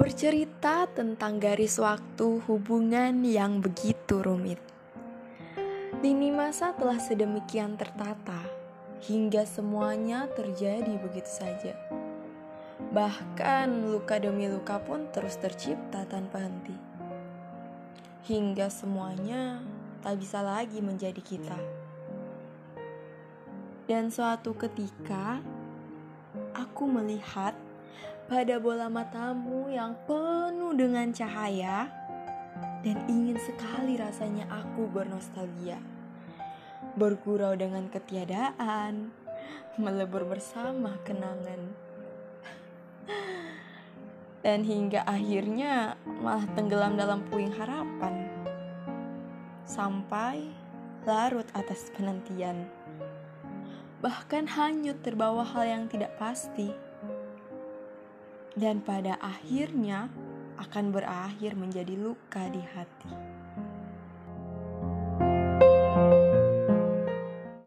[0.00, 4.56] bercerita tentang garis waktu hubungan yang begitu rumit.
[6.00, 8.48] Lini masa telah sedemikian tertata
[9.04, 11.76] hingga semuanya terjadi begitu saja.
[12.96, 16.72] Bahkan luka demi luka pun terus tercipta tanpa henti.
[18.24, 19.60] Hingga semuanya
[20.00, 21.60] tak bisa lagi menjadi kita.
[23.84, 25.44] Dan suatu ketika
[26.56, 27.52] aku melihat
[28.30, 31.90] pada bola matamu yang penuh dengan cahaya
[32.80, 35.76] dan ingin sekali rasanya aku bernostalgia.
[36.96, 39.12] Bergurau dengan ketiadaan,
[39.76, 41.76] melebur bersama kenangan.
[44.40, 48.32] Dan hingga akhirnya malah tenggelam dalam puing harapan.
[49.68, 50.48] Sampai
[51.04, 52.64] larut atas penantian.
[54.00, 56.72] Bahkan hanyut terbawa hal yang tidak pasti
[58.58, 60.10] dan pada akhirnya
[60.60, 63.10] akan berakhir menjadi luka di hati.